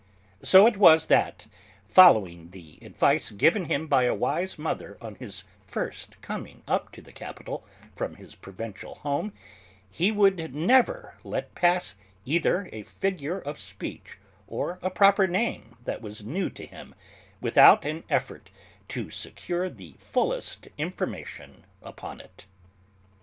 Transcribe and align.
So 0.41 0.65
it 0.65 0.77
was 0.77 1.05
that, 1.13 1.45
following 1.87 2.49
the 2.49 2.79
advice 2.81 3.29
given 3.29 3.65
him 3.65 3.85
by 3.85 4.05
a 4.05 4.15
wise 4.15 4.57
mother 4.57 4.97
on 4.99 5.13
his 5.13 5.43
first 5.67 6.19
coming 6.23 6.63
up 6.67 6.91
to 6.93 7.03
the 7.03 7.11
capital 7.11 7.63
from 7.95 8.15
his 8.15 8.33
provincial 8.33 8.95
home, 8.95 9.31
he 9.91 10.11
would 10.11 10.55
never 10.55 11.19
let 11.23 11.53
pass 11.53 11.97
either 12.25 12.67
a 12.71 12.81
figure 12.81 13.37
of 13.37 13.59
speech 13.59 14.17
or 14.47 14.79
a 14.81 14.89
proper 14.89 15.27
name 15.27 15.77
that 15.85 16.01
was 16.01 16.25
new 16.25 16.49
to 16.49 16.65
him 16.65 16.95
without 17.39 17.85
an 17.85 18.03
effort 18.09 18.49
to 18.87 19.11
secure 19.11 19.69
the 19.69 19.93
fullest 19.99 20.67
information 20.79 21.63
upon 21.83 22.19
it. 22.19 22.47